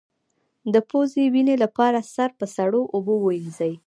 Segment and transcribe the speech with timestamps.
[0.73, 3.73] د پوزې وینې لپاره سر په سړو اوبو ووینځئ